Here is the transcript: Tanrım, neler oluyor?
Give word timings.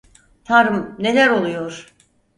Tanrım, 0.45 0.95
neler 0.99 1.29
oluyor? 1.29 1.93